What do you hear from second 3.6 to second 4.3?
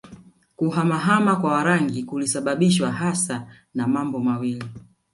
na mambo